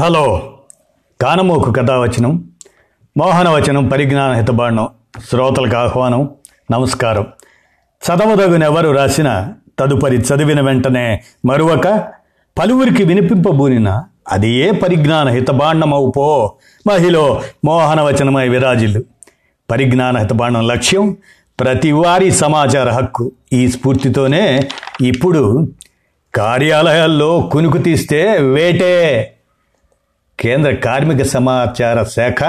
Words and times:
Hello. 0.00 0.52
కానమోకు 1.20 1.72
కథావచనం 1.72 2.50
మోహనవచనం 3.16 3.88
పరిజ్ఞాన 3.88 4.32
హితబాండం 4.32 4.88
శ్రోతలకు 5.30 5.76
ఆహ్వానం 5.76 6.30
నమస్కారం. 6.72 7.26
చదవదగునెవరు 8.06 8.90
రాసిన 8.90 9.48
తదుపరి 9.78 10.16
చదివిన 10.16 10.60
వెంటనే 10.60 11.22
మరువక 11.46 12.08
పలువురికి 12.58 13.04
వినిపింపబూనిన 13.04 14.02
అది 14.28 14.50
ఏ 14.50 14.70
పరిజ్ఞాన 14.70 15.28
హితబాండమవు 15.28 16.12
పో. 16.16 16.56
మహిళ 16.86 17.18
మోహనవచనమై 17.64 18.48
విరాజిల్లు. 18.48 19.04
పరిజ్ఞాన 19.70 20.16
హితబాండం 20.16 20.66
లక్ష్యం 20.66 21.16
ప్రతి 21.60 21.92
వారి 21.92 22.30
సమాచార 22.30 22.90
హక్కు. 22.90 23.32
ఈ 23.52 23.68
స్ఫూర్తితోనే 23.68 24.68
ఇప్పుడు 25.00 25.72
కార్యాలయాల్లో 26.34 27.50
కునుకు 27.52 27.78
తీస్తే 27.78 28.38
వేటే. 28.38 29.34
కేంద్ర 30.40 30.74
కార్మిక 30.74 31.22
సమాచార 31.22 32.02
శాఖ 32.02 32.40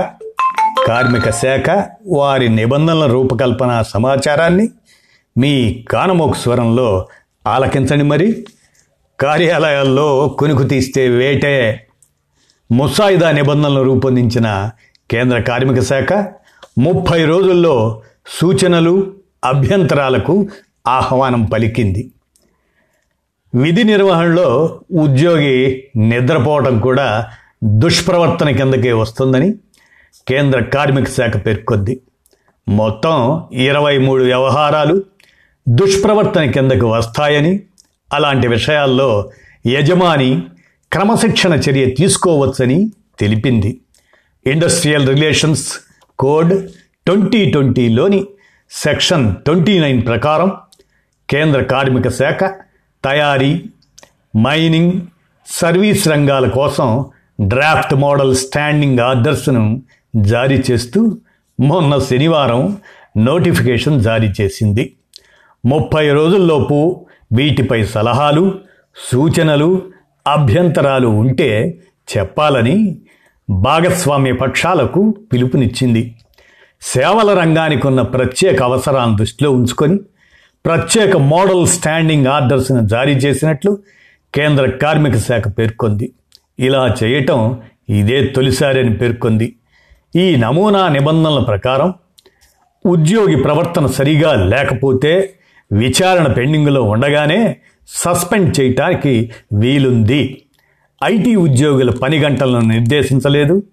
కార్మిక 0.87 1.29
శాఖ 1.29 1.85
వారి 2.07 2.49
నిబంధనల 2.49 3.05
రూపకల్పన 3.11 3.81
సమాచారాన్ని 3.81 4.69
మీ 5.37 5.85
కానమోకు 5.91 6.33
స్వరంలో 6.33 7.07
ఆలకించండి 7.47 8.03
మరి. 8.03 8.45
కార్యాలయాల్లో 9.19 10.27
కొనుకు 10.39 10.63
తీస్తే 10.63 11.07
వేటే 11.07 11.87
ముసాయిదా 12.71 13.31
నిబంధనలు 13.31 13.81
రూపొందించిన 13.81 14.71
కేంద్ర 15.11 15.39
కార్మిక 15.39 15.83
శాఖ 15.83 16.13
ముప్పై 16.77 17.25
రోజుల్లో 17.25 18.01
సూచనలు 18.41 19.13
అభ్యంతరాలకు 19.45 20.47
ఆహ్వానం 20.87 21.45
పలికింది. 21.45 22.11
విధి 23.55 23.83
నిర్వహణలో 23.83 24.79
ఉద్యోగి 24.99 25.83
నిద్రపోవటం 25.97 26.79
కూడా 26.79 27.27
దుష్ప్రవర్తన 27.63 28.49
కిందకే 28.49 28.91
వస్తుందని 28.91 29.55
కేంద్ర 30.27 30.59
కార్మిక 30.59 31.07
శాఖ 31.09 31.45
పేర్కొంది. 31.45 32.01
మొత్తం 32.67 33.43
ఇరవై 33.53 33.97
మూడు 33.97 34.23
వ్యవహారాలు 34.23 35.03
దుష్ప్రవర్తన 35.69 36.43
కిందకు 36.51 36.91
వస్తాయని 36.91 37.59
అలాంటి 38.13 38.47
విషయాల్లో 38.47 39.31
యజమాని 39.67 40.43
క్రమశిక్షణ 40.91 41.53
చర్య 41.53 41.85
తీసుకోవచ్చని 41.85 42.91
తెలిపింది. 43.19 43.81
ఇండస్ట్రియల్ 44.47 45.09
రిలేషన్స్ 45.09 45.73
కోడ్ 46.19 46.69
ట్వంటీ 47.05 47.51
ట్వంటీలోని 47.51 48.27
సెక్షన్ 48.71 49.35
ట్వంటీ 49.35 49.79
నైన్ 49.79 50.05
ప్రకారం 50.05 50.51
కేంద్ర 51.29 51.61
కార్మిక 51.61 52.07
శాఖ 52.09 52.43
తయారీ 53.05 53.63
మైనింగ్ 54.37 55.01
సర్వీస్ 55.47 56.07
రంగాల 56.07 56.47
కోసం 56.47 57.05
డ్రాఫ్ట్ 57.41 57.93
మోడల్ 57.93 58.35
స్టాండింగ్ 58.35 58.99
ఆర్డర్స్ను 58.99 59.81
జారీ 60.15 60.63
చేస్తూ 60.71 61.17
మొన్న 61.59 61.97
శనివారం 61.97 62.77
నోటిఫికేషన్ 63.17 64.01
జారీ 64.01 64.33
చేసింది. 64.41 64.93
ముప్పై 65.65 66.11
రోజుల్లోపు 66.11 67.05
వీటిపై 67.33 67.85
సలహాలు 67.85 68.55
సూచనలు 69.11 69.81
అభ్యంతరాలు 70.27 71.07
ఉంటే 71.07 71.79
చెప్పాలని 72.17 72.97
భాగస్వామ్య 73.49 74.31
పక్షాలకు 74.31 75.15
పిలుపునిచ్చింది. 75.33 76.15
సేవల 76.81 77.39
రంగానికి 77.39 77.87
ఉన్న 77.87 78.01
ప్రత్యేక 78.01 78.63
అవసరాలను 78.63 79.15
దృష్టిలో 79.15 79.51
ఉంచుకొని 79.51 79.99
ప్రత్యేక 80.65 81.17
మోడల్ 81.17 81.67
స్టాండింగ్ 81.67 82.27
ఆర్డర్స్ను 82.27 82.87
జారీ 82.87 83.13
చేసినట్లు 83.13 83.77
కేంద్ర 84.35 84.69
కార్మిక 84.69 85.17
శాఖ 85.17 85.47
పేర్కొంది. 85.47 86.11
ఇలా 86.59 86.95
చేయటం 87.03 87.61
ఇదే 87.89 88.23
తొలిసారి 88.23 88.79
అని 88.79 88.93
పేర్కొంది. 88.93 89.55
ఈ 90.15 90.35
నమూనా 90.35 90.87
నిబంధనల 90.87 91.39
ప్రకారం 91.39 91.93
ఉద్యోగి 92.85 93.35
ప్రవర్తన 93.35 93.85
సరిగా 93.85 94.33
లేకపోతే 94.33 95.33
విచారణ 95.71 96.27
పెండింగ్లో 96.27 96.83
ఉండగానే 96.83 97.57
సస్పెండ్ 97.87 98.59
చేయటానికి 98.59 99.31
వీలుంది. 99.53 100.41
ఐటీ 101.03 101.35
ఉద్యోగుల 101.35 101.89
పని 101.89 102.17
గంటలను 102.19 102.59
నిర్దేశించలేదు. 102.59 103.63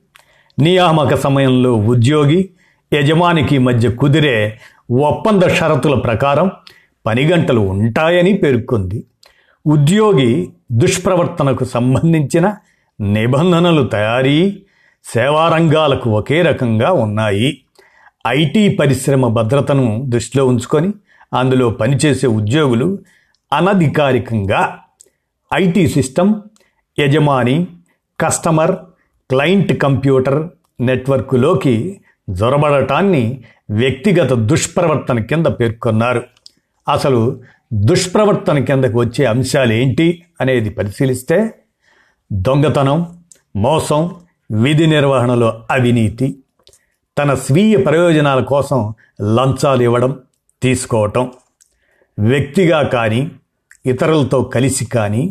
నియామక 0.59 1.15
సమయంలో 1.15 1.75
ఉద్యోగి 1.75 2.51
యజమానికి 2.95 3.59
మధ్య 3.59 3.91
కుదిరే 3.91 4.59
ఒప్పంద 4.91 5.43
షరతుల 5.43 5.95
ప్రకారం 5.95 6.51
పని 7.07 7.23
గంటలు 7.23 7.61
ఉంటాయని 7.61 8.33
పేర్కొంది. 8.33 9.05
ఉద్యోగి 9.69 10.49
దుష్ప్రవర్తనకు 10.73 11.65
సంబంధించిన 11.65 12.47
నిబంధనలు 13.01 13.83
తయారీ 13.89 14.63
సేవారంగాలకు 15.05 16.11
ఒకే 16.11 16.43
రకంగా 16.43 16.93
ఉన్నాయి. 16.93 17.61
ఐటీ 18.27 18.77
పరిశ్రమ 18.77 19.29
భద్రతను 19.29 20.05
దృష్టిలో 20.09 20.47
ఉంచుకొని 20.47 20.91
అందులో 21.35 21.71
పనిచేసే 21.71 22.27
ఉద్యోగులు 22.27 22.99
అనధికారికంగా 23.53 24.79
ఐటీ 25.55 25.89
సిస్టమ్ 25.89 26.35
యజమాని 27.01 27.67
కస్టమర్ 28.21 28.75
క్లయింట్ 29.31 29.73
కంప్యూటర్ 29.73 30.49
నెట్వర్క్లోకి 30.81 32.01
జొరబడటాన్ని 32.31 33.25
వ్యక్తిగత 33.71 34.33
దుష్ప్రవర్తన 34.33 35.19
కింద 35.19 35.47
పేర్కొన్నారు. 35.47 36.23
అసలు 36.89 37.41
దుష్ప్రవర్తన 37.71 38.59
కిందకు 38.65 38.97
వచ్చే 38.99 39.25
అంశాలు 39.25 39.73
ఏంటి 39.73 40.07
అనేది 40.41 40.71
పరిశీలిస్తే 40.71 41.39
దొంగతనం 42.31 42.99
మోసం 43.57 44.01
విధి 44.57 44.87
నిర్వహణలో 44.87 45.49
అవినీతి 45.71 46.29
తన 47.17 47.31
స్వీయ 47.45 47.77
ప్రయోజనాల 47.79 48.41
కోసం 48.45 48.81
లంచాలు 49.31 49.83
ఇవ్వడం 49.83 50.13
తీసుకోవటం 50.63 51.25
వ్యక్తిగా 52.19 52.81
కానీ 52.95 53.21
ఇతరులతో 53.87 54.39
కలిసి 54.55 54.85
కానీ 54.87 55.23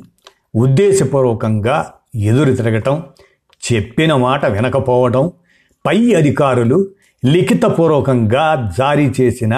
ఉద్దేశపూర్వకంగా 0.55 1.77
ఎదురు 2.27 2.51
తిరగటం 2.55 2.95
చెప్పిన 3.63 4.11
మాట 4.17 4.45
వినకపోవడం 4.45 5.25
పై 5.85 5.97
అధికారులు 6.15 6.77
లిఖితపూర్వకంగా 7.23 8.45
జారీ 8.77 9.05
చేసిన 9.17 9.53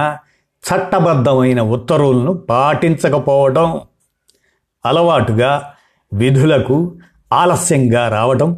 చట్టబద్ధమైన 0.63 1.61
ఉత్తర్వులను 1.61 2.33
పాటించకపోవడం 2.49 3.67
అలవాటుగా 4.85 5.51
విధులకు 6.11 6.77
ఆలస్యంగా 7.33 8.07
రావడం 8.07 8.49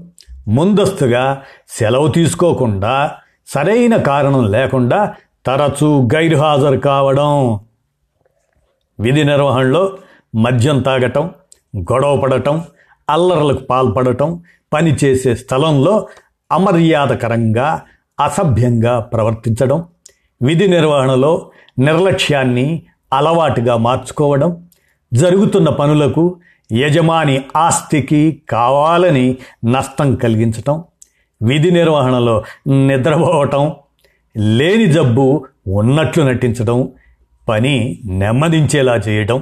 ముందస్తుగా 0.47 1.23
సెలవు 1.69 2.07
తీసుకోకుండా 2.07 3.11
సరైన 3.47 3.95
కారణం 4.01 4.51
లేకుండా 4.51 4.99
తరచూ 5.45 5.89
గైర్హాజరు 6.15 6.79
కావడం 6.79 7.31
విధి 8.99 9.23
నిర్వహణలో 9.23 9.83
మద్యం 10.35 10.81
తాగటం 10.81 11.25
గొడవ 11.91 12.13
పడటం 12.21 12.55
అల్లర్లకు 13.09 13.63
పాల్పడటం 13.63 14.29
పనిచేసే 14.73 15.35
స్థలంలో 15.35 15.93
అమర్యాదకరంగా 16.51 17.67
అసభ్యంగా 18.19 18.99
ప్రవర్తించడం 18.99 19.79
విధి 20.41 20.67
నిర్వహణలో 20.67 21.33
నిర్లక్ష్యాన్ని 21.79 22.67
అలవాటుగా 23.11 23.75
మార్చుకోవడం 23.77 24.51
జరుగుతున్న 25.11 25.69
పనులకు 25.79 26.23
యజమాని 26.69 27.35
ఆస్తికి 27.57 28.21
కావాలని 28.49 29.25
నష్టం 29.65 30.09
కలిగించటం 30.15 30.75
విధి 31.41 31.71
నిర్వహణలో 31.71 32.35
నిద్రపోవటం 32.87 33.63
లేని 34.55 34.87
జబ్బు 34.87 35.25
ఉన్నట్లు 35.73 36.23
నటించడం 36.23 36.77
పని 37.47 37.75
నెమ్మదించేలా 38.19 38.95
చేయటం 39.07 39.39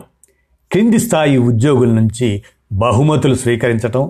కింది 0.72 1.00
స్థాయి 1.00 1.38
ఉద్యోగుల 1.42 1.92
నుంచి 1.92 2.28
బహుమతులు 2.74 3.36
స్వీకరించటం 3.36 4.04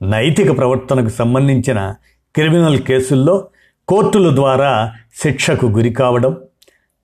నైతిక 0.00 0.50
ప్రవర్తనకు 0.58 1.12
సంబంధించిన 1.18 1.80
క్రిమినల్ 2.34 2.80
కేసుల్లో 2.82 3.34
కోర్టుల 3.88 4.28
ద్వారా 4.34 4.72
శిక్షకు 5.22 5.66
గురి 5.66 5.90
కావడం 5.92 6.32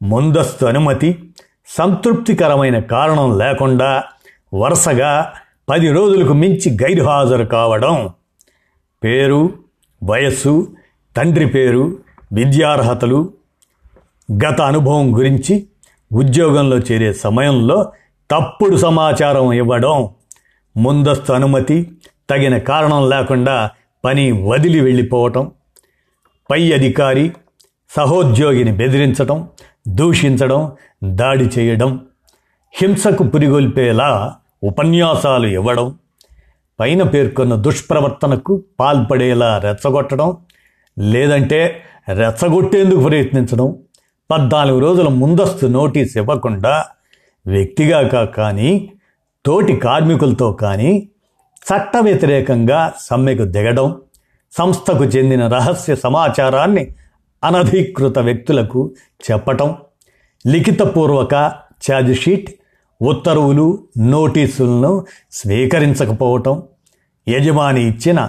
ముందస్తు 0.00 0.64
అనుమతి 0.66 1.10
సంతృప్తికరమైన 1.69 2.81
కారణం 2.84 3.28
లేకుండా 3.38 3.90
వరుసగా 4.52 5.12
పది 5.69 5.88
రోజులకు 5.92 6.32
మించి 6.32 6.69
గైర్హాజరు 6.82 7.46
కావడం 7.46 7.94
పేరు 9.02 9.40
వయస్సు 10.02 10.54
తండ్రి 11.16 11.46
పేరు 11.46 11.84
విద్యార్హతలు 12.32 13.20
గత 14.28 14.60
అనుభవం 14.62 15.19
గురించి 15.19 15.54
ఉద్యోగంలో 16.10 16.78
చేరే 16.78 17.12
సమయంలో 17.12 17.78
తప్పుడు 18.31 18.76
సమాచారం 18.76 19.52
ఇవ్వడం 19.52 19.96
ముందస్తు 20.76 21.32
అనుమతి 21.32 21.76
తగిన 22.31 22.56
కారణం 22.58 23.02
లేకుండా 23.10 23.56
పని 24.04 24.25
వదిలి 24.44 24.81
వెళ్ళిపోవటం 24.81 25.44
పై 26.50 26.61
అధికారి 26.73 27.25
సహోద్యోగిని 27.91 28.73
బెదిరించడం 28.73 29.38
దూషించడం 29.99 30.61
దాడి 31.12 31.46
చేయడం 31.55 31.91
హింసకు 32.75 33.25
పురిగొల్పేలా 33.25 34.08
ఉపన్యాసాలు 34.62 35.49
ఇవ్వడం 35.52 35.87
పైన 36.79 37.02
పేర్కొన్న 37.05 37.55
దుష్ప్రవర్తనకు 37.61 38.52
పాల్పడేలా 38.81 39.50
రెచ్చగొట్టడం 39.58 40.31
లేదంటే 40.96 41.61
రెచ్చగొట్టేందుకు 42.12 43.02
ప్రయత్నించడం 43.06 43.69
పద్నాలుగు 44.31 44.79
రోజుల 44.79 45.08
ముందస్తు 45.14 45.67
నోటీస్ 45.73 46.14
ఇవ్వకుండా 46.17 46.75
వ్యక్తిగా 47.46 48.23
కానీ 48.35 48.70
తోటి 49.44 49.75
కార్మికులతో 49.76 50.49
కానీ 50.62 50.93
చట్ట 51.67 51.96
వ్యతిరేకంగా 52.05 52.81
సమ్మెకు 53.00 53.44
దిగడం 53.52 53.88
సంస్థకు 54.54 55.04
చెందిన 55.04 55.42
రహస్య 55.46 55.94
సమాచారాన్ని 55.96 56.84
అనధికృత 57.42 58.18
వ్యక్తులకు 58.18 58.80
చెప్పటం 59.26 59.70
లిఖితపూర్వక 60.44 61.34
ఛార్జ్షీట్ 61.86 62.48
ఉత్తర్వులు 63.00 63.66
నోటీసులను 64.06 64.92
స్వీకరించకపోవటం 65.32 66.54
యజమాని 67.26 67.82
ఇచ్చిన 67.88 68.20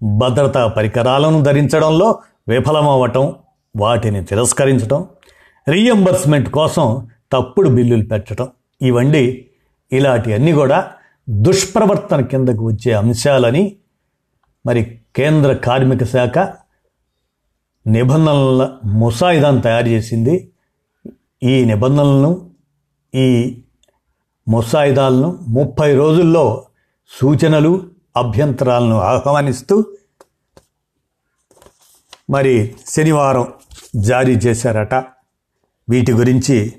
భద్రతా 0.00 0.62
పరికరాలను 0.66 1.38
ధరించడంలో 1.42 2.08
విఫలమవ్వటం 2.48 3.24
వాటిని 3.74 4.20
తిరస్కరించటం 4.24 5.00
రీఎంబర్స్మెంట్ 5.66 6.48
కోసం 6.50 6.86
తప్పుడు 7.32 7.68
బిల్లులు 7.68 8.06
పెట్టడం 8.06 8.48
ఇవన్నీ 8.80 9.24
ఇలాంటివన్నీ 9.92 10.52
కూడా 10.52 10.78
దుష్ప్రవర్తన 11.28 12.20
కిందకు 12.20 12.62
వచ్చే 12.66 12.90
అంశాలని 12.92 13.62
మరి 14.66 15.00
కేంద్ర 15.16 15.52
కార్మిక 15.52 16.04
శాఖ 16.04 16.38
నిబంధనల 17.86 18.78
ముసాయిదాను 18.84 19.60
తయారు 19.60 19.88
చేసింది. 19.88 20.52
ఈ 21.42 21.64
నిబంధనలను 21.64 22.50
ఈ 23.14 23.62
ముసాయిదాలను 24.48 25.38
ముప్పై 25.48 25.94
రోజుల్లో 25.94 26.66
సూచనలు 27.08 27.90
అభ్యంతరాలను 28.16 28.98
ఆహ్వానిస్తూ 28.98 29.84
మరి 32.30 32.74
శనివారం 32.86 33.52
జారీ 33.96 34.36
చేశారట. 34.36 34.94
వీటి 35.88 36.12
గురించి 36.12 36.74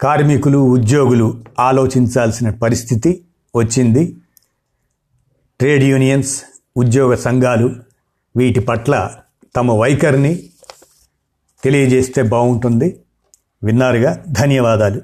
కార్మికులు 0.00 0.58
ఉద్యోగులు 0.58 1.44
ఆలోచించాల్సిన 1.58 2.50
పరిస్థితి 2.50 3.24
వచ్చింది. 3.56 4.21
ట్రేడ్ 5.62 5.84
యూనియన్స్ 5.84 6.42
ఉద్యోగ 6.76 7.14
సంఘాలు 7.14 7.74
వీటి 8.36 8.60
పట్ల 8.60 9.10
తమ 9.56 9.72
వైఖరిని 9.72 10.42
తెలియజేస్తే 11.64 12.22
బాగుంటుంది. 12.22 13.00
విన్నారుగా 13.64 14.24
ధన్యవాదాలు. 14.28 15.00